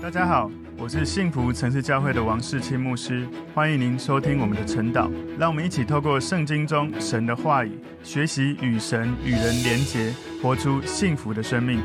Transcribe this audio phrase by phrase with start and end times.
[0.00, 0.48] 大家好，
[0.78, 5.10] 我是幸福城市教会的王世清牧师，欢迎您收听我们的晨祷。
[5.36, 11.80] 让我们一起透过圣经中神的话语，学习与神与人连结，活出幸福的生命。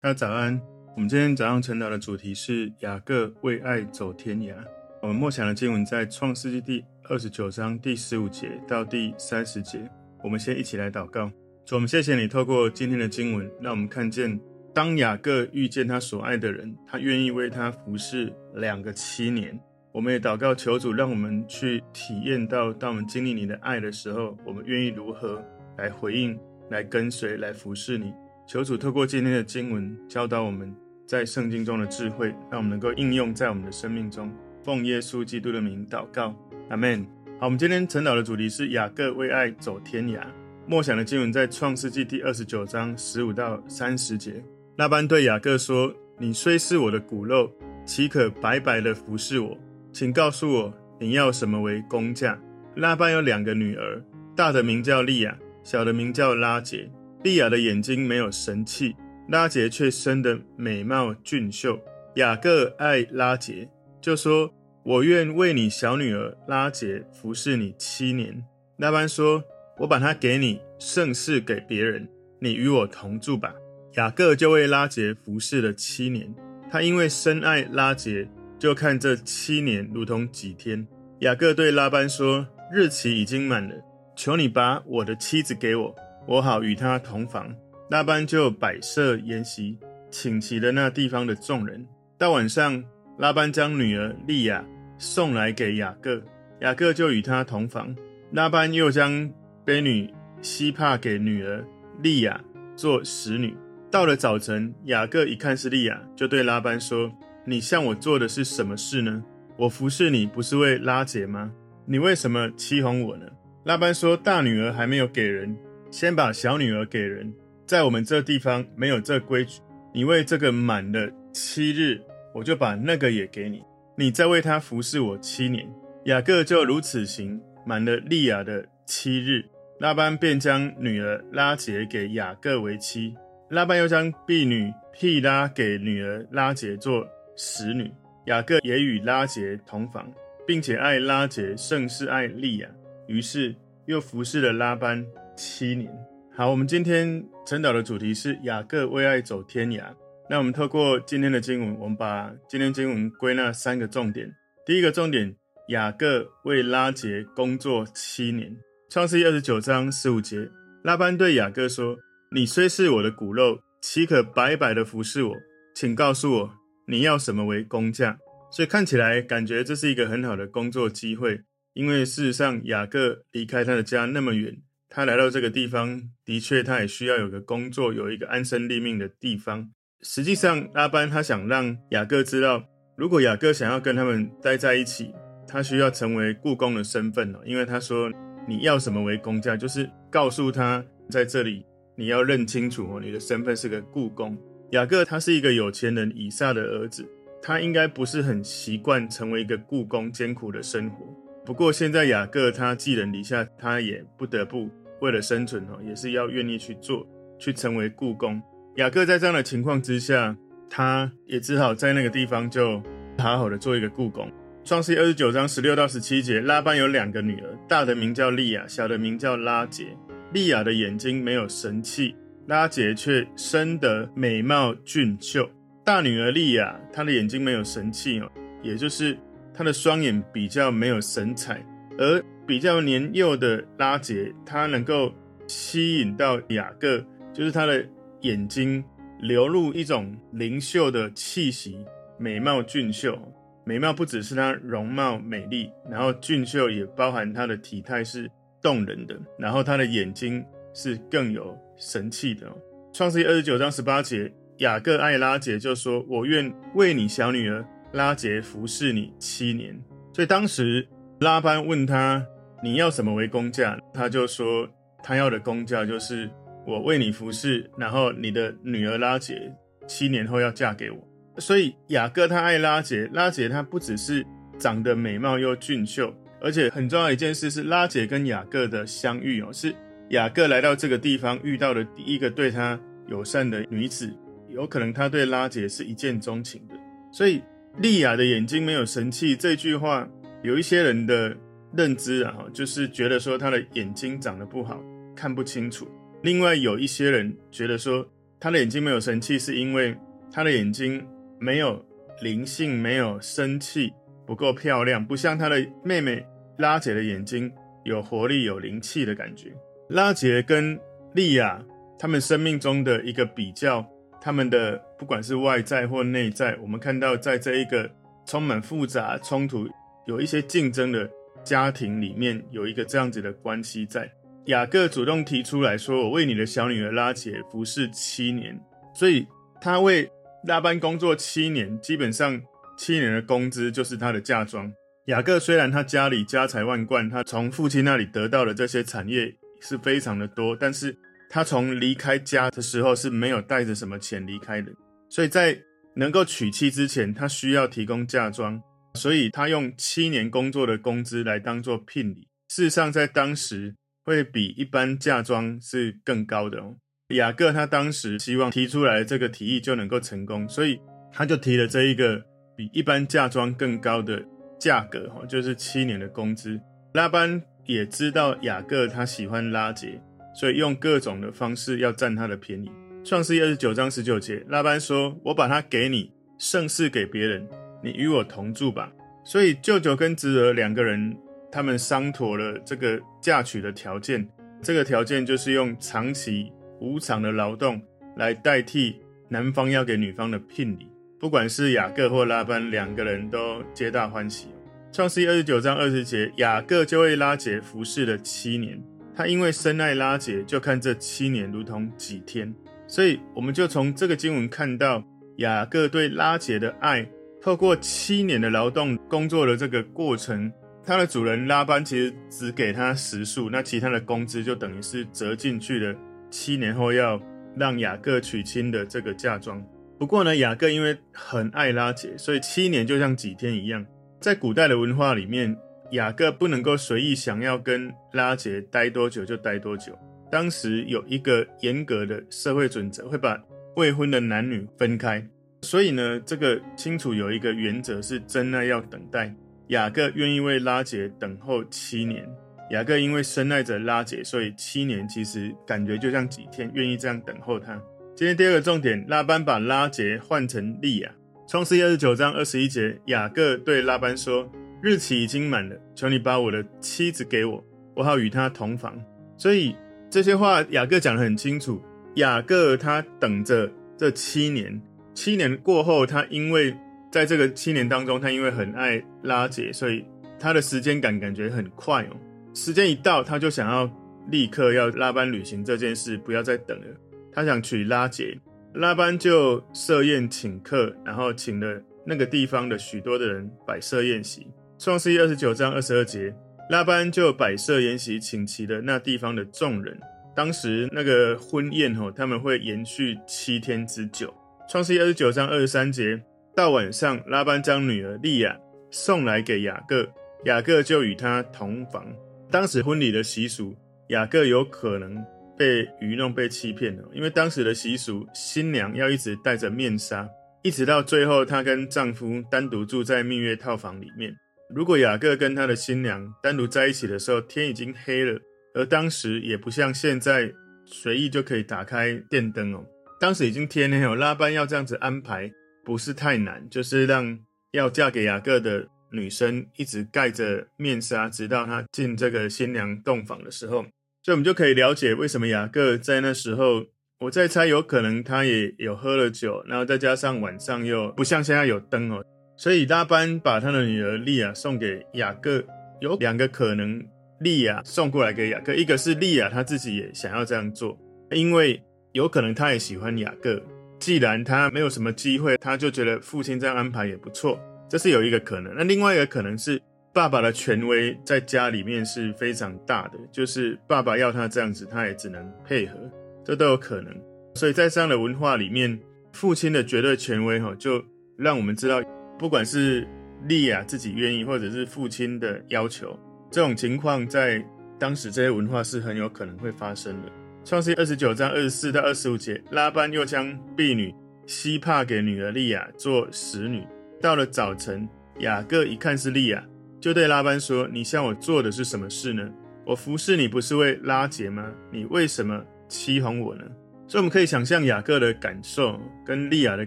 [0.00, 0.58] 大家早安，
[0.96, 4.54] 我们今天早上晨祷的主题是雅各为爱走天涯。
[5.02, 9.78] 我们默想的经文在创世纪第二十九章第十五节到第三十节。
[10.22, 11.30] 我们先一起来祷告。
[11.66, 14.40] 主，我们谢谢你透过今天的经文，让我们看见。
[14.74, 19.56] 当雅各遇见他所爱的人，他愿意为他服侍两个七年。
[19.92, 25.40] 我们也祷告求主，让我们去体验到，当我们经历你的爱的时候，我们愿意如何
[25.78, 26.36] 来回应、
[26.70, 28.12] 来跟随、来服侍你。
[28.48, 30.74] 求主透过今天的经文教导我们
[31.06, 34.28] 在圣经中的智慧，让我们能够应用在我们的生命中。
[34.64, 36.34] 奉耶稣基督的名祷告，
[36.68, 37.06] 阿门。
[37.38, 40.20] 好，我们今天晨祷的主题是雅各为爱走天涯。
[40.66, 44.42] 默想的经文在创世记第二十九章十五到三十节。
[44.76, 47.48] 拉班对雅各说：“你虽是我的骨肉，
[47.86, 49.56] 岂可白白的服侍我？
[49.92, 52.40] 请告诉我，你要什么为工价？”
[52.74, 54.02] 拉班有两个女儿，
[54.34, 56.90] 大的名叫利亚，小的名叫拉杰。
[57.22, 58.96] 利亚的眼睛没有神气，
[59.28, 61.78] 拉杰却生得美貌俊秀。
[62.16, 63.68] 雅各爱拉杰，
[64.00, 68.44] 就说：“我愿为你小女儿拉杰服侍你七年。”
[68.78, 69.44] 拉班说
[69.78, 72.08] ：“我把她给你，胜似给别人。
[72.40, 73.54] 你与我同住吧。”
[73.96, 76.34] 雅各就为拉杰服侍了七年，
[76.68, 78.28] 他因为深爱拉杰，
[78.58, 80.84] 就看这七年如同几天。
[81.20, 83.74] 雅各对拉班说：“日期已经满了，
[84.16, 85.94] 求你把我的妻子给我，
[86.26, 87.54] 我好与她同房。”
[87.88, 89.78] 拉班就摆设筵席，
[90.10, 91.86] 请齐了那地方的众人。
[92.18, 92.82] 到晚上，
[93.16, 94.64] 拉班将女儿利亚
[94.98, 96.20] 送来给雅各，
[96.62, 97.94] 雅各就与她同房。
[98.32, 99.30] 拉班又将
[99.64, 101.64] 婢女希帕给女儿
[102.02, 102.42] 利亚
[102.74, 103.56] 做使女。
[103.94, 107.12] 到了早晨，雅各一看是利亚，就对拉班说
[107.46, 109.22] ：“你向我做的是什么事呢？
[109.56, 111.52] 我服侍你不是为拉结吗？
[111.86, 113.24] 你为什么欺哄我呢？”
[113.62, 115.56] 拉班说：“大女儿还没有给人，
[115.92, 117.32] 先把小女儿给人。
[117.68, 119.60] 在我们这地方没有这规矩。
[119.94, 122.00] 你为这个满了七日，
[122.34, 123.62] 我就把那个也给你。
[123.96, 125.72] 你再为他服侍我七年。”
[126.06, 129.44] 雅各就如此行，满了利亚的七日，
[129.78, 133.14] 拉班便将女儿拉结给雅各为妻。
[133.50, 137.06] 拉班又将婢女替拉给女儿拉杰做
[137.36, 137.92] 使女，
[138.26, 140.10] 雅各也与拉杰同房，
[140.46, 142.68] 并且爱拉杰胜是爱利亚，
[143.06, 143.54] 于是
[143.86, 145.04] 又服侍了拉班
[145.36, 145.92] 七年。
[146.34, 149.84] 好，我们今天晨祷的主题是雅各为爱走天涯。
[150.30, 154.34] 那我们透过今天的经文，我们把今天经文归纳三个重点。
[154.64, 155.36] 第一个重点，
[155.68, 158.56] 雅各为拉杰工作七年。
[158.88, 160.48] 创世记二十九章十五节，
[160.82, 161.98] 拉班对雅各说。
[162.34, 165.36] 你虽是我的骨肉，岂可白白的服侍我？
[165.72, 166.50] 请告诉我，
[166.88, 168.18] 你要什么为工价？
[168.50, 171.42] 所以看起来感觉这是一个很好的工作机会，
[171.74, 174.56] 因为事实上雅各离开他的家那么远，
[174.88, 179.70] 他来到这个地方，的确他也需要有个工作，有一个安身立命的地方。
[180.02, 182.64] 实际上，拉班他想让雅各知道，
[182.96, 185.14] 如果雅各想要跟他们待在一起，
[185.46, 188.10] 他需要成为雇工的身份哦，因为他说
[188.48, 191.64] 你要什么为工价，就是告诉他在这里。
[191.96, 194.36] 你要认清楚哦，你的身份是个雇工。
[194.70, 197.06] 雅各他是一个有钱人以撒的儿子，
[197.40, 201.06] 他应该不是很习惯成为一个雇工艰苦的生活。
[201.44, 204.68] 不过现在雅各他寄人篱下，他也不得不
[205.00, 207.06] 为了生存哦，也是要愿意去做，
[207.38, 208.42] 去成为雇工。
[208.76, 210.36] 雅各在这样的情况之下，
[210.68, 212.82] 他也只好在那个地方就
[213.18, 214.28] 好好的做一个雇工。
[214.64, 219.96] 创世二十九章十六到十七节，拉班有两个女儿，大的名叫利亚，小的名叫拉结。
[220.34, 222.16] 利亚的眼睛没有神气，
[222.48, 225.48] 拉杰却生得美貌俊秀。
[225.84, 228.28] 大女儿利亚，她的眼睛没有神气哦，
[228.60, 229.16] 也就是
[229.54, 231.64] 她的双眼比较没有神采。
[231.96, 235.14] 而比较年幼的拉杰，她能够
[235.46, 236.98] 吸引到雅各，
[237.32, 237.86] 就是她的
[238.22, 238.84] 眼睛
[239.20, 241.78] 流露一种灵秀的气息，
[242.18, 243.16] 美貌俊秀。
[243.64, 248.28] 美貌不只是她容貌美丽，然后俊秀也包含她的体态是。
[248.64, 252.50] 动人的，然后他的眼睛是更有神气的。
[252.94, 257.62] 创世记二十九章十八节，雅各爱拉杰，就说：“我愿为你小女儿
[257.92, 259.78] 拉杰服侍你七年。”
[260.14, 260.88] 所以当时
[261.20, 262.26] 拉班问他
[262.64, 264.66] ：“你要什么为工价？”他就说
[265.04, 266.30] ：“他要的工价就是
[266.66, 269.54] 我为你服侍，然后你的女儿拉杰
[269.86, 270.98] 七年后要嫁给我。”
[271.36, 274.24] 所以雅各他爱拉杰，拉杰他不只是
[274.58, 276.14] 长得美貌又俊秀。
[276.44, 279.74] 而且很重要一件事是，拉姐跟雅各的相遇哦，是
[280.10, 284.14] 雅各来到这个地方遇到的第一个对他友善的女子，
[284.50, 286.74] 有可能他对拉姐是一见钟情的。
[287.10, 287.40] 所以
[287.78, 290.06] 利亚的眼睛没有神气这句话，
[290.42, 291.34] 有一些人的
[291.74, 294.82] 认知啊，就是觉得说他的眼睛长得不好，
[295.16, 295.88] 看不清楚。
[296.22, 298.06] 另外有一些人觉得说
[298.38, 299.96] 他的眼睛没有神气，是因为
[300.30, 301.02] 他的眼睛
[301.38, 301.82] 没有
[302.20, 303.92] 灵性，没有生气，
[304.26, 306.24] 不够漂亮，不像他的妹妹
[306.58, 307.50] 拉结的眼睛
[307.84, 309.52] 有活力、有灵气的感觉。
[309.88, 310.78] 拉杰跟
[311.14, 311.62] 利亚
[311.98, 313.84] 他们生命中的一个比较，
[314.20, 317.90] 他们的不管是外在或内在，我们看到在这一个
[318.26, 319.68] 充满复杂冲突、
[320.06, 321.08] 有一些竞争的
[321.42, 324.10] 家庭里面，有一个这样子的关系在。
[324.46, 328.58] 雅各主动提出来说：“我为你的小女儿拉杰服侍七年。”
[328.94, 329.26] 所以
[329.60, 330.10] 他为
[330.46, 332.40] 拉班工作七年，基本上
[332.76, 334.70] 七年的工资就是他的嫁妆。
[335.06, 340.96] 雅各虽然他家里家财万贯，他从父亲那里得到的这些产业是非常的多，但是
[341.28, 344.72] 他从离开家的时候是没有带着什么钱离开的。
[345.10, 345.60] 所以在
[345.96, 348.62] 能够娶妻之前，他需要提供嫁妆，
[348.94, 352.26] 所以他用七年工作的工资来当做聘礼。
[352.48, 353.74] 事实上，在当时
[354.04, 356.76] 会比一般嫁妆是更高的哦。
[357.08, 360.80] 雅各他当时希望提出来这个提议就能够成功，所以
[361.12, 362.24] 他就提了这一个
[362.56, 364.24] 比一般嫁妆更高的
[364.58, 366.60] 价格，哈，就是七年的工资。
[366.92, 370.00] 拉班也知道雅各他喜欢拉结，
[370.34, 372.70] 所以用各种的方式要占他的便宜。
[373.04, 377.46] 创世记二十九章十九节，拉班说：“我把它给你，胜似给别人，
[377.82, 378.90] 你与我同住吧。”
[379.24, 381.16] 所以舅舅跟侄儿两个人，
[381.50, 384.26] 他们商妥了这个嫁娶的条件。
[384.62, 386.50] 这个条件就是用长期
[386.80, 387.82] 无偿的劳动
[388.16, 388.96] 来代替
[389.28, 390.88] 男方要给女方的聘礼。
[391.24, 394.48] 不管是雅各或拉班，两个人都皆大欢喜。
[394.92, 398.78] 创世记二十九章二十节，雅各就为拉结服侍了七年。
[399.16, 402.54] 他因为深爱拉结，就看这七年如同几天。
[402.86, 405.02] 所以，我们就从这个经文看到
[405.38, 407.08] 雅各对拉结的爱，
[407.40, 410.52] 透过七年的劳动工作的这个过程，
[410.84, 415.96] 他的主人拉班其实只给他食宿，那其他的工资就等于是折进去了。
[416.30, 417.18] 七年后要
[417.56, 419.64] 让雅各娶亲的这个嫁妆。
[419.98, 423.86] 不过呢，雅各因为很爱拉杰，所以七年就像几天一样。
[424.20, 425.56] 在古代的文化里面，
[425.92, 429.96] 雅各不能够随意想要跟拉杰待多久就待多久。
[430.30, 433.40] 当时有一个严格的社会准则，会把
[433.76, 435.24] 未婚的男女分开。
[435.62, 439.32] 所以呢，这个清楚有一个原则是真爱要等待。
[439.68, 442.28] 雅各愿意为拉杰等候七年。
[442.70, 447.80] 雅各因为深爱着拉杰，所以七年其实感觉就像几天，愿意这样等候他。
[448.16, 451.10] 今天第二个重点，拉班把拉结换成利亚。
[451.48, 454.48] 创世记二十九章二十一节，雅各对拉班说
[454.80, 457.64] ：“日期已经满了，求你把我的妻子给我，
[457.96, 458.98] 我好与她同房。”
[459.36, 459.74] 所以。
[460.10, 461.82] 这些话雅各讲得很清楚。
[462.14, 463.68] 雅各他等着
[463.98, 464.80] 这七年，
[465.12, 466.72] 七年过后，他因为
[467.10, 470.04] 在这个七年当中，他因为很爱拉结，所以
[470.38, 472.16] 他的时间感感觉很快哦。
[472.54, 473.90] 时间一到，他就想要
[474.28, 476.86] 立刻要拉班履行这件事，不要再等了。
[477.34, 478.38] 他想娶拉杰，
[478.74, 484.46] 拉班就设宴请客，然后请了那个地方的许多的人摆设宴席。
[484.78, 486.34] 创世记二十九章二十二节。
[486.70, 490.00] 拉班就摆设筵席，请齐了那地方的众人。
[490.34, 494.32] 当时那个婚宴吼，他们会延续七天之久。
[494.66, 496.22] 创世记二十九章二十三节，
[496.56, 498.58] 到晚上，拉班将女儿利亚
[498.90, 500.08] 送来给雅各，
[500.46, 502.06] 雅各就与她同房。
[502.50, 503.76] 当时婚礼的习俗，
[504.08, 505.22] 雅各有可能
[505.56, 510.28] 被愚弄、被欺骗了，因为当时的习俗，新娘要一直戴着面纱，
[510.62, 514.34] 一直到最后，她跟丈夫单独住在蜜月套房里面。
[514.74, 518.40] 如果雅各跟他的新娘单独在一起的时候，天已经黑了，
[518.74, 520.50] 而当时也不像现在
[520.86, 522.84] 随意就可以打开电灯哦。
[523.20, 525.52] 当时已经天黑了，拉班要这样子安排
[525.84, 527.38] 不是太难，就是让
[527.72, 533.84] 要嫁给雅各的女生一直盖着面纱，直到她进这个新娘洞房的时候。
[534.24, 536.86] 所以我们就可以了解为什么雅各在那时候，
[537.20, 542.24] 我在猜有可能他也有喝了酒，然后再加上晚上又不像现在有灯哦。
[542.56, 545.62] 所以拉班把他的女儿利亚送给雅各，
[546.00, 547.04] 有两个可能，
[547.40, 550.98] 利亚送过来给雅各，一个是利亚他自己也想要这样做，
[551.32, 551.78] 因为
[552.12, 553.60] 有可能他也喜欢雅各，
[553.98, 558.74] 既然他没有什么机会，他就觉得父亲这样安排也不错，这是有一个可能。
[558.74, 559.78] 那另外一个可能是
[560.14, 565.98] 爸爸的权威在家里面是非常大的，就是爸爸要他这样子，他也只能配合，
[566.44, 567.12] 这都有可能。
[567.56, 568.96] 所以在这样的文化里面，
[569.32, 571.04] 父亲的绝对权威哈，就
[571.36, 572.00] 让我们知道。
[572.38, 573.06] 不管是
[573.48, 576.18] 利亚自己愿意，或者是父亲的要求，
[576.50, 577.64] 这种情况在
[577.98, 580.28] 当时这些文化是很有可能会发生的。
[580.64, 584.14] 创世二十九章二十四到二十五节，拉班又将婢女
[584.46, 586.84] 西帕给女儿利亚做使女。
[587.20, 588.08] 到了早晨，
[588.40, 589.64] 雅各一看是利亚，
[590.04, 592.46] 就对拉班说：“你向我做的是什么事呢？
[592.84, 594.70] 我服侍你不是为拉结吗？
[594.92, 596.62] 你为什么欺哄我呢？”
[597.08, 599.86] 所以我们可以想象雅各的感受跟利亚的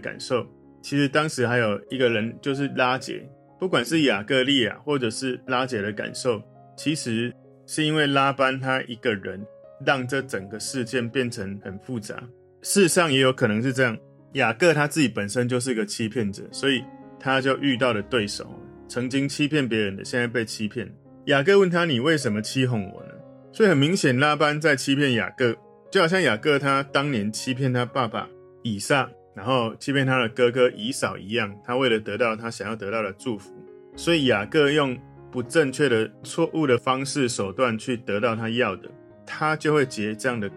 [0.00, 0.44] 感受。
[0.82, 3.24] 其实当时还有一个人，就是拉结。
[3.60, 6.42] 不管是雅各、利亚，或者是拉结的感受，
[6.76, 7.32] 其实
[7.64, 9.40] 是因为拉班他一个人，
[9.86, 12.16] 让这整个事件变成很复杂。
[12.62, 13.96] 事实上也有可能是这样，
[14.32, 16.82] 雅各他自己本身就是一个欺骗者，所以
[17.20, 18.52] 他就遇到了对手，
[18.88, 20.90] 曾经欺骗别人的，现在被欺骗。
[21.26, 23.10] 雅各问他：“你为什么欺哄我呢？”
[23.52, 25.54] 所以很明显，拉班在欺骗雅各。
[25.90, 28.28] 就好像雅各他当年欺骗他爸爸
[28.62, 33.54] 以撒，然后欺骗他的哥哥以扫一样，他为了得到他想要得到的祝福，
[33.96, 34.98] 所以雅各用
[35.30, 38.90] 不正确的、错误的方式手段去得到他要的，
[39.26, 40.56] 他就会结这样的果。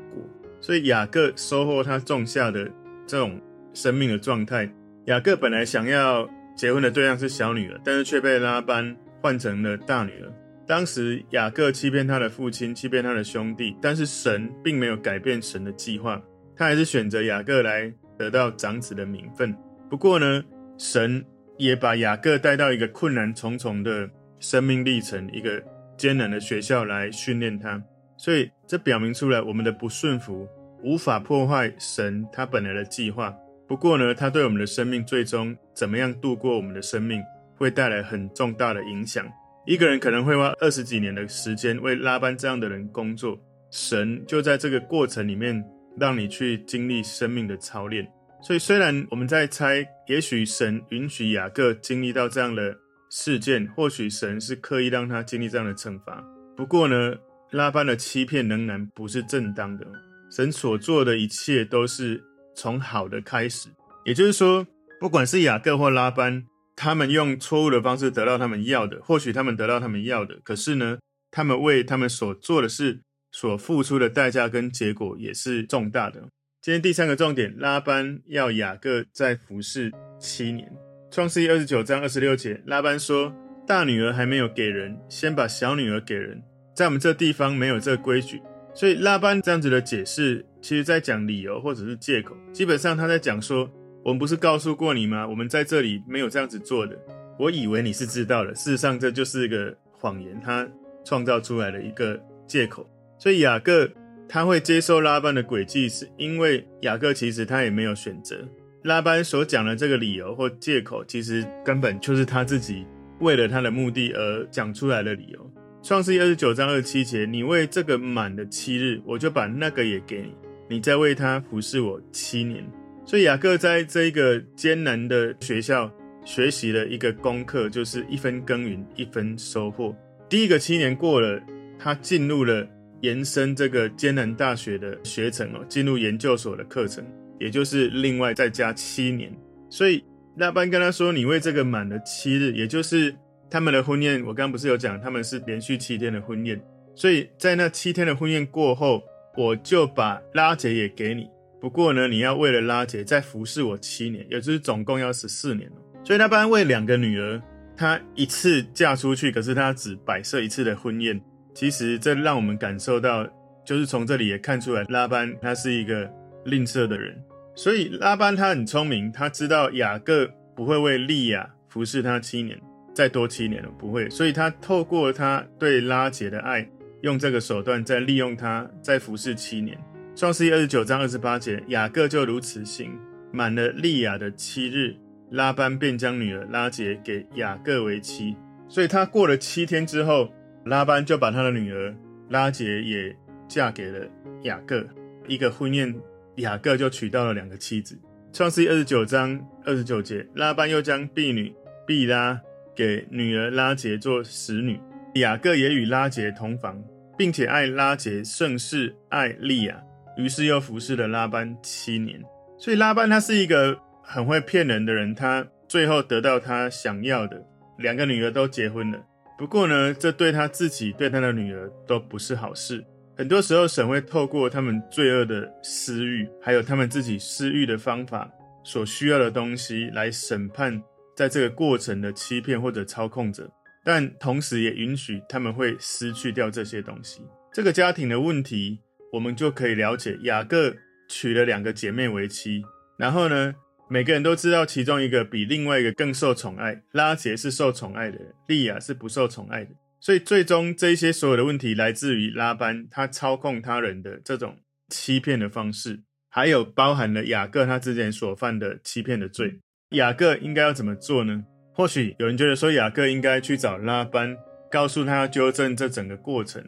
[0.59, 2.69] 所以雅各收获他种下的
[3.07, 3.41] 这种
[3.73, 4.69] 生命的状态。
[5.05, 10.31] 雅各本来想要结婚的对象是小女儿，但是却被拉班换成了大女儿。
[10.67, 16.22] 当时雅各欺骗他的父亲，欺骗他的兄弟，但是神并没有改变神的计划，
[16.55, 19.53] 他还是选择雅各来得到长子的名分。
[19.89, 20.43] 不过呢，
[20.77, 21.25] 神
[21.58, 25.62] 也把雅各带到一个困难重重的生命历程，一个
[25.98, 27.81] 艰难的学校来训练他。
[28.15, 30.48] 所以这表明出来，我们的不顺服
[30.84, 33.36] 无法破坏神他本来的计划。
[33.71, 37.21] 不过呢，他对我们的生命最终怎么样度过我们的生命，
[37.55, 39.25] 会带来很重大的影响。
[39.65, 43.39] 一个人可能会花二十几年的时间为拉班这样的人工作，
[43.71, 45.63] 神就在这个过程里面
[45.97, 48.05] 让你去经历生命的操练。
[48.43, 52.75] 所以，虽然我们在猜，也许神允许雅各经历到这样的
[53.09, 56.21] 事件，或许神是刻意让他经历这样的惩罚。
[56.57, 57.15] 不过呢，
[57.51, 59.87] 拉班的欺骗仍然不是正当的。
[60.29, 62.21] 神所做的一切都是
[62.55, 63.70] 从好的开始，
[64.05, 64.65] 也就是说，
[65.00, 66.46] 不管是雅各或拉班。
[66.74, 70.98] 他们用错误的方式得到他们要的，或许他们得到他们要的，可是呢，
[71.29, 76.22] 他们为他们所做的事所付出的代价跟结果也是重大的。
[76.60, 80.72] 今天第三个重点，拉班要雅各再服侍七年。
[81.12, 83.31] 创世记二十九章二十六节，拉班说
[83.67, 86.41] ：“大女儿还没有给人，先把小女儿给人。
[86.75, 88.41] 在我们这地方没有这规矩。”
[88.81, 93.69] 所以拉班这样子的解释，其实在讲理由或者是借口，基本上他在讲说。
[94.03, 95.27] 我们不是告诉过你吗？
[95.27, 96.97] 我们在这里没有这样子做的。
[97.38, 100.67] 我以为你是知道的，事实上这就是一个谎言，他
[101.05, 102.89] 创造出来的一个借口。
[103.19, 103.88] 所以雅各
[104.27, 108.38] 他会接受拉班的诡计，是因为雅各其实他也没有选择。
[108.81, 112.88] 拉班所讲的这个理由或借口，其实根本就是他自己
[113.19, 115.50] 为了他的目的而讲出来的理由。
[115.83, 120.35] 创世记二十九章二十七节，你为这个满了七日，我就把那个也给你，
[120.69, 122.63] 你再为他服侍我七年。
[123.03, 125.91] 所以雅各在这一个艰难的学校
[126.23, 129.95] 学习了一个功课，就是一分耕耘一分收获。
[130.29, 131.41] 第一个七年过了，
[131.79, 132.65] 他进入了
[133.01, 137.03] 延伸这个艰难大学的学程哦，进入研究所的课程，
[137.39, 139.35] 也就是另外再加七年。
[139.67, 140.03] 所以
[140.38, 143.13] 拉班跟他说：“你为这个满了七日，也就是
[143.51, 144.22] 他们的婚宴。
[144.22, 146.60] 我刚刚不是有讲他们是连续七天的婚宴，
[146.96, 149.03] 所以在那七天的婚宴过后，
[149.38, 151.29] 我就把拉结也给你。”
[151.62, 155.70] 不过呢，你要为了拉结再服侍我七年，也就是总共要十四年。
[156.03, 157.39] 所以拉班为两个女儿，
[157.77, 161.22] 她一次嫁出去，可是她只摆设一次的婚宴。
[161.53, 163.27] 其实这让我们感受到，
[163.63, 166.12] 就是从这里也看出来，拉班他是一个
[166.46, 167.15] 吝啬的人。
[167.53, 172.60] 所以拉班他很聪明，他知道雅各不会为利亚服侍他七年，
[172.93, 174.10] 再多七年了，不会。
[174.10, 176.69] 所以他透过他对拉杰的爱，
[177.01, 179.77] 用这个手段再利用他，再服侍七年。
[180.15, 182.91] 创世记二十九章二十八节，雅各就如此行，
[183.31, 184.95] 满了利亚的七日，
[185.29, 188.36] 拉班便将女儿拉杰给雅各为妻。
[188.67, 190.31] 所以他过了七天之后，
[190.65, 191.95] 拉班就把他的女儿
[192.29, 193.15] 拉杰也
[193.48, 194.05] 嫁给了
[194.43, 194.86] 雅各。
[195.27, 195.95] 一个婚宴，
[196.36, 197.98] 雅各就娶到了两个妻子。
[198.33, 201.53] 创世记二十九章二十九节，拉班又将婢女
[201.88, 202.39] 毕拉
[202.75, 204.79] 给女儿拉杰做使女。
[205.15, 206.81] 雅各也与拉杰同房，
[207.17, 209.83] 并且爱拉杰胜似爱利亚。
[210.17, 212.21] 于是又服侍了拉班七年，
[212.57, 215.15] 所以拉班他是一个很会骗人的人。
[215.15, 217.41] 他最后得到他想要的，
[217.77, 218.99] 两个女儿都结婚了。
[219.37, 222.83] 不过呢，这对他自己、对他的女儿都不是好事。
[223.17, 228.31] 很多时候，神会透过他们罪恶的私欲，还有他们自己私欲的方法
[228.63, 230.81] 所需要的东西，来审判
[231.15, 233.51] 在这个过程的欺骗或者操控者。
[233.84, 237.22] 但同时也允许他们会失去掉这些东西。
[237.53, 238.80] 这个家庭的问题。
[239.13, 240.74] 我们就可以了解，雅各
[241.10, 242.63] 娶了两个姐妹为妻，
[242.98, 243.53] 然后呢，
[243.89, 249.72] 每个人都知道其中一个比另外一个更受宠爱，拉结是受宠爱的，利亚是不受宠爱的。
[250.00, 256.00] 所以最终这些所有的问题来自于拉班他操控他人的这种欺骗的方式，
[256.30, 259.60] 还有包含了雅各他之前所犯的欺骗的罪。
[259.91, 261.43] 雅各应该要怎么做呢？
[261.74, 264.38] 或许有人觉得说雅各应该去找拉班，
[264.69, 266.63] 告诉他要纠正这整个过程，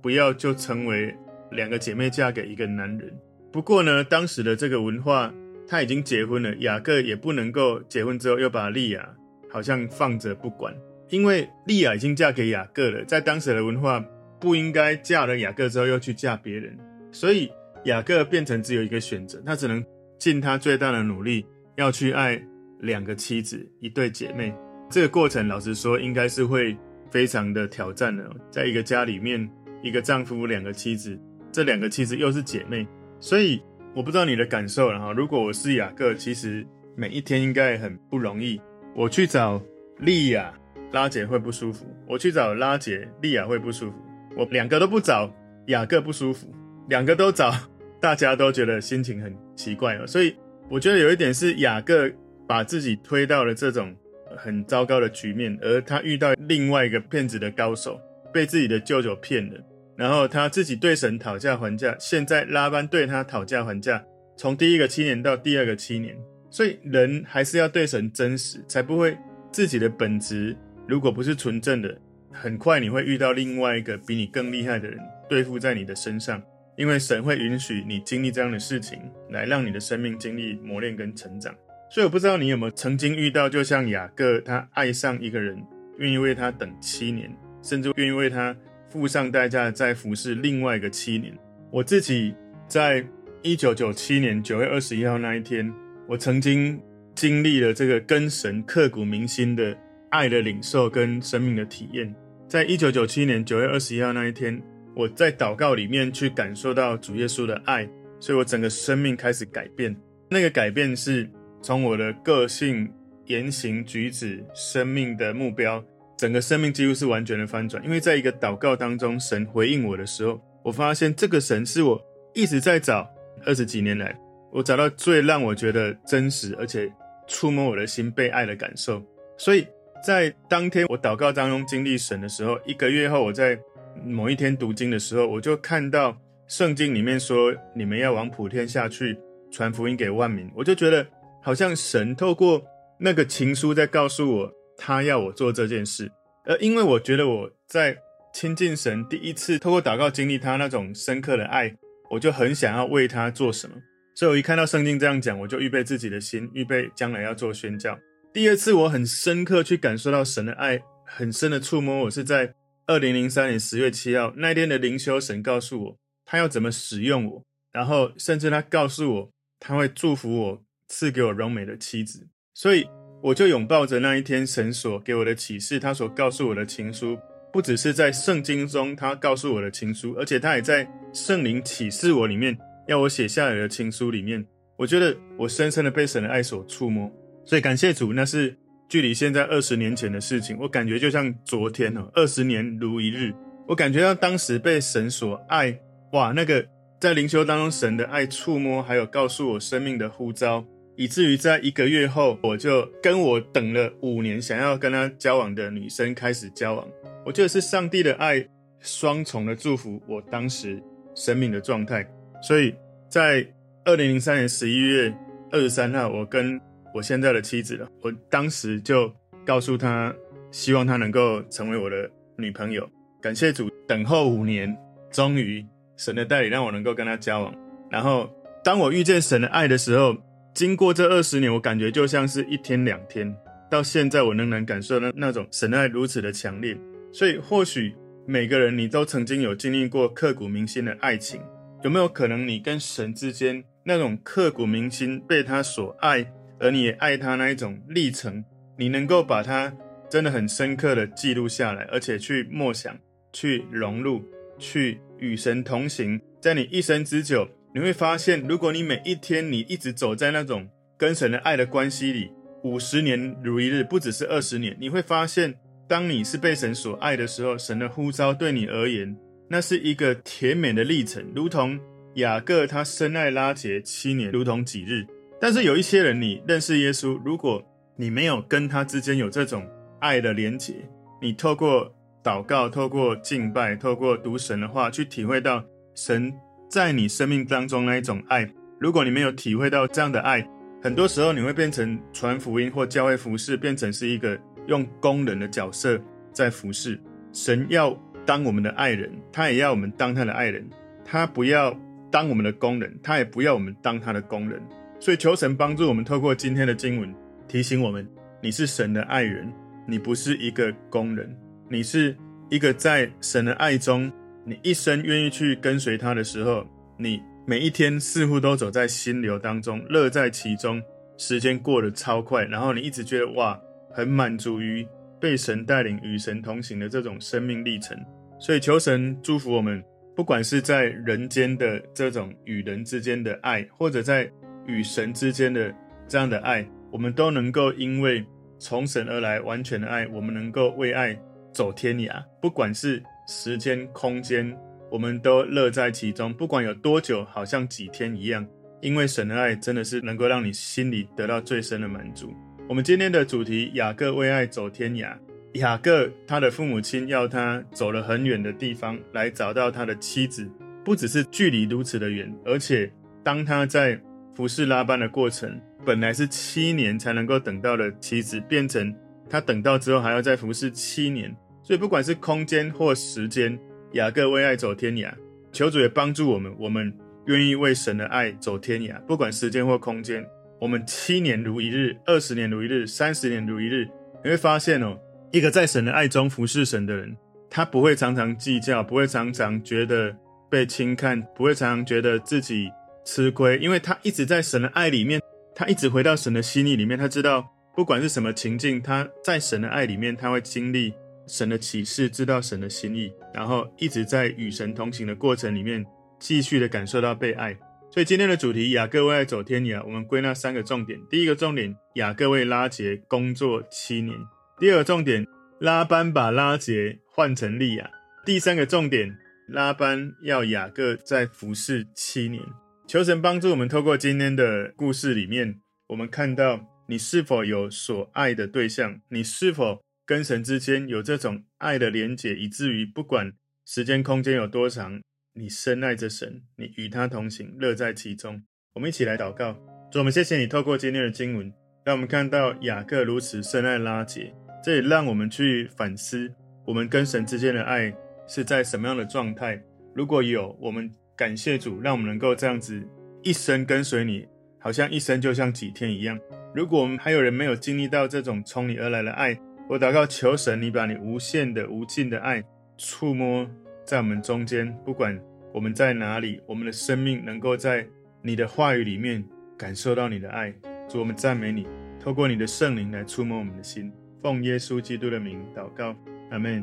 [0.00, 1.14] 不要就成为
[1.50, 3.12] 两个姐妹嫁给一个男人。
[3.52, 5.32] 不过呢，当时的这个文化，
[5.68, 9.08] 他已经结婚了，雅各也不能够结婚之后又把利亚
[9.48, 10.74] 好像放着不管。
[11.10, 14.04] 因为利亚已经嫁给雅各了，在当时的文化，
[14.40, 16.76] 不应该嫁了雅各之后又去嫁别人，
[17.12, 17.52] 所以
[17.84, 19.84] 雅各变成只有一个选择，他只能
[20.18, 22.42] 尽他最大的努力要去爱
[22.84, 24.54] 两个妻子，一对姐妹。
[24.88, 26.76] 这个过程，老实说，应该是会
[27.10, 28.30] 非常的挑战的。
[28.50, 29.50] 在一个家里面，
[29.82, 31.18] 一个丈夫两个妻子，
[31.50, 32.86] 这两个妻子又是姐妹，
[33.18, 33.60] 所以
[33.94, 35.12] 我不知道你的感受了哈。
[35.12, 36.64] 如果我是雅各，其实
[36.94, 38.60] 每一天应该很不容易。
[38.94, 39.60] 我去找
[39.98, 40.54] 利亚。
[40.92, 43.96] 拉姐会不舒服，我去找拉姐，利亚会不舒服。
[44.36, 45.28] 我两个都不找，
[45.66, 46.46] 雅各不舒服；
[46.88, 47.52] 两个都找，
[48.00, 50.06] 大家都觉得心情很奇怪了。
[50.06, 50.36] 所以
[50.70, 52.08] 我觉得有一点是雅各
[52.46, 53.94] 把自己推到了这种
[54.36, 58.00] 很糟糕的局面，而他遇到另外一个骗子的高手，
[58.32, 59.60] 被自己的舅舅骗了，
[59.96, 64.04] 然后他自己对神讨价还价，现在拉班对他讨价还价，
[64.36, 66.16] 从第一个七年到第二个七年，
[66.50, 69.16] 所以人还是要对神真实，才不会
[69.52, 70.56] 自己的本质。
[70.86, 71.96] 如果不是纯正的，
[72.32, 74.98] 很快你会遇到另外一个比你更厉害的人
[75.28, 76.42] 对付在你的身上，
[76.76, 78.98] 因为神会允许你经历这样的事情，
[79.30, 81.54] 来让你的生命经历磨练跟成长。
[81.94, 85.64] 所以我不知道你有没有曾经遇到，就像雅各，他爱上一个人，
[85.98, 87.32] 愿意为他等七年，
[87.62, 88.52] 甚至愿意为他
[88.88, 91.32] 付上代价再服侍另外一个七年。
[91.70, 92.34] 我自己
[92.66, 93.06] 在
[93.42, 95.72] 一九九七年九月二十一号那一天，
[96.08, 96.82] 我曾经
[97.14, 99.76] 经历了这个跟神刻骨铭心的。
[100.10, 102.12] 爱的领受跟生命的体验，
[102.48, 104.62] 在一九九七年九月二十一号那一天，
[104.94, 107.88] 我在祷告里面去感受到主耶稣的爱，
[108.20, 109.96] 所以我整个生命开始改变。
[110.28, 111.28] 那个改变是
[111.64, 112.92] 从我的个性、
[113.24, 115.82] 言行举止、生命的目标，
[116.14, 117.82] 整个生命几乎是完全的翻转。
[117.82, 121.98] 因为在一个祷告当中，神回应我的时候，我发现这个神是我
[122.34, 123.10] 一直在找，
[123.46, 124.14] 二十几年来，
[124.52, 126.92] 我找到最让我觉得真实而且
[127.26, 129.02] 触摸我的心、被爱的感受，
[129.38, 129.66] 所以。
[130.06, 133.58] 在当天我祷告当中经历神的时候，一个月后我在
[134.04, 136.14] 某一天读经的时候，我就看到
[136.46, 139.18] 圣经里面说，你们要往普天下去
[139.50, 141.06] 传福音给万民，我就觉得
[141.44, 142.64] 好像神透过
[142.98, 146.10] 那个情书在告诉我，他要我做这件事。
[146.46, 147.96] 而因为我觉得我在
[148.32, 151.76] 亲近神第一次透过祷告经历他那种深刻的爱，
[152.10, 153.76] 我就很想要为他做什么。
[154.16, 157.98] 所以我一看到圣经这样讲，我就预备自己的心，预备将来要做宣教。
[158.32, 162.54] 第二次我很深刻去感受到神的爱，很深的触摸我，是在
[162.86, 169.30] 二零零三年十月七号那天的灵修，神告诉我他要怎么使用我，然后甚至他告诉我
[169.60, 170.63] 他会祝福我，
[170.96, 172.86] 赐给我荣美的妻子，所以
[173.20, 177.18] 我就拥抱着那一天神所给我的启示，他所告诉我的情书，
[177.52, 187.10] 不只是在圣经中他告诉我的情书，而且他也在圣灵启示我里面要我写下来的情书里面，我觉得我深深的被神的爱所触摸。
[187.44, 188.56] 所以感谢主，那是
[188.88, 190.56] 距离现在二十年前的事情。
[190.60, 193.34] 我感觉就像昨天哦，二十年如一日。
[193.66, 195.76] 我感觉到当时被神所爱，
[196.12, 196.64] 哇，那个
[197.00, 200.64] 在灵修当中神的爱触摸，还有告诉我生命的呼召，
[200.96, 206.86] 以至于在一个月后，我就跟我等了五年想要跟他交往的女生开始交往。
[207.24, 208.46] 我觉得是上帝的爱
[208.80, 210.82] 双重的祝福我当时
[211.14, 212.06] 生命的状态。
[212.42, 212.74] 所以
[213.08, 213.46] 在
[213.84, 215.12] 二零零三年十一月
[215.50, 216.60] 二十三号，我跟
[216.94, 219.12] 我现在的妻子了，我当时就
[219.44, 220.14] 告诉她，
[220.50, 222.88] 希望她能够成为我的女朋友。
[223.20, 224.76] 感谢主，等候五年，
[225.10, 225.64] 终于
[225.96, 227.54] 神的带领让我能够跟她交往。
[227.90, 228.30] 然后，
[228.62, 230.14] 当我遇见神的爱的时候，
[230.54, 233.34] 经过这二十年，我感觉就像是一天两天。
[233.68, 236.78] 到现在，我仍然感受到那种神爱如此的强烈。
[237.12, 237.92] 所以，或许
[238.24, 241.40] 每个人你都曾经有经历过刻骨铭心的爱情，
[241.82, 246.24] 有没有可能你跟神之间那种刻骨铭心被他所爱？
[246.60, 248.44] 而你也爱他那一种历程，
[248.78, 249.74] 你能够把它
[250.08, 252.96] 真的很深刻的记录下来，而且去默想、
[253.32, 254.22] 去融入、
[254.56, 262.30] 去与神同行，在你一生之久，你会发现，如果你每一天你一直走在那种跟神的爱的关系里，
[262.62, 265.52] 五十年如一日，不只是二十年，你会发现，
[265.88, 269.16] 当你是被神所爱的时候，神的呼召对你而言，
[269.48, 271.76] 那是一个甜美的历程，如同
[272.14, 275.04] 雅各他深爱拉结七年，如同几日。
[275.40, 277.60] 但是有一些人，你认识耶稣，如果
[277.96, 280.74] 你没有跟他之间有这种爱的连结，
[281.20, 285.64] 你透过祷告、透过敬拜、透过读神的话，去体会到
[285.96, 286.32] 神
[286.74, 288.44] 在你生命当中那一种爱。
[288.80, 290.44] 如果你没有体会到这样的爱，
[290.82, 295.96] 很多时候你会变成传福音或教会服饰，变成是一个用工人的角色
[296.32, 297.00] 在服饰。
[297.32, 300.68] 神要当我们的爱人，他也要我们当他的爱人。
[301.04, 301.72] 他不要
[302.10, 304.60] 当我们的工人，他也不要我们当他的工人。
[304.98, 307.14] 所以求神帮助我们，透过今天的经文
[307.46, 308.04] 提醒我们：
[308.42, 309.48] 你是神的爱人，
[309.86, 311.32] 你不是一个工人，
[311.68, 312.16] 你是
[312.50, 314.10] 一个在神的爱中，
[314.44, 316.66] 你一生愿意去跟随他的时候，
[316.98, 320.82] 你每一天似乎都走在心流当中，乐在其中，
[321.16, 324.86] 时间过得超快，然后你一直觉得哇，很满足于
[325.20, 327.96] 被神带领、与神同行的这种生命历程。
[328.38, 329.82] 所以求神祝福我们。
[330.16, 334.30] 不管是在人间的这种与人之间的爱，或者在
[334.64, 335.74] 与神之间的
[336.06, 338.24] 这样的爱，我们都能够因为
[338.60, 341.20] 从神而来完全的爱，我们能够为爱
[341.52, 342.22] 走天涯。
[342.40, 344.56] 不管是时间、空间，
[344.90, 346.32] 我们都乐在其中。
[346.32, 348.46] 不管有多久，好像几天一样，
[348.80, 352.34] 因为神的爱真的是能够让你心里得到最深的满足。
[352.68, 355.16] 我们今天的主题：雅各为爱走天涯。
[355.54, 360.50] 雅各他的父母亲要他走了很远的地方来找到他的妻子，
[360.84, 362.90] 不只是距离如此的远，而且
[363.22, 364.00] 当他在
[364.34, 368.92] 服侍拉班的过程，本来是七年才能够等到的妻子，变成
[369.30, 371.32] 他等到之后还要再服侍七年。
[371.64, 373.58] 所以不管是空间或时间，
[373.94, 375.12] 雅各为爱走天涯，
[375.50, 376.96] 求主也帮助我们，我们
[377.26, 380.24] 愿意为神的爱走天涯，不管时间或空间，
[380.60, 383.88] 我们七年如一日，二十年如一日，三十年如一日，
[384.22, 384.96] 你会发现哦。
[385.32, 387.16] 一个在神的爱中服侍神的人，
[387.50, 390.14] 他不会常常计较，不会常常觉得
[390.48, 392.70] 被轻看，不会常常觉得自己
[393.04, 395.20] 吃亏，因为他一直在神的爱里面，
[395.52, 396.96] 他一直回到神的心意里面。
[396.96, 400.94] 他知道不管是什么情境，他在神的爱里面，他会经历
[401.26, 405.84] 神的启示，知道神的心意，然后一直在与神同行的过程里面，
[406.18, 407.56] 继续的感受到被爱。
[407.90, 411.00] 所以今天的主题，雅各为爱走天涯，我们归纳三个重点。
[411.08, 414.18] 第一个重点，雅各为拉结工作七年。
[414.58, 415.24] 第二个重点，
[415.60, 417.90] 拉班把拉结换成利亚。
[418.24, 419.16] 第三个重点，
[419.48, 422.42] 拉班要雅各再服侍七年。
[422.86, 433.32] 求神帮助我们，透过今天的故事里面，我们看到你是否有所爱的对象，你是否跟神之间有这种爱的连结，以至于不管
[433.64, 435.00] 时间空间有多长，
[435.34, 438.42] 你深爱着神，你与他同行，乐在其中。
[438.74, 439.54] 我们一起来祷告，
[439.90, 441.52] 主，我们谢谢你透过今天的经文，
[441.84, 444.34] 让我们看到雅各如此深爱拉结。
[444.62, 446.32] 这也让我们去反思，
[446.66, 447.94] 我们跟神之间的爱
[448.26, 449.62] 是在什么样的状态？
[449.94, 452.82] 如果有，我们感谢主，让我们能够这样子
[453.22, 454.26] 一生跟随你，
[454.58, 456.18] 好像一生就像几天一样。
[456.54, 462.44] 如果我们还有人没有经历到这种从你而来的爱，我祷告求神，你把你无限的、无尽的爱
[462.76, 463.48] 触摸
[463.82, 465.18] 在我们中间，不管
[465.52, 467.86] 我们在哪里，我们的生命能够在
[468.20, 469.24] 你的话语里面
[469.56, 470.54] 感受到你的爱。
[470.86, 471.66] 主，我们赞美你，
[471.98, 473.90] 透过你的圣灵来触摸我们的心。
[474.22, 475.96] 奉耶稣基督的名祷告，
[476.30, 476.62] 阿门。